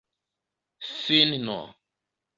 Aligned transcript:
finno 1.01 1.59